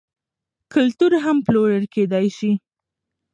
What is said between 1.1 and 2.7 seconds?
هم پلورل کیدی شي.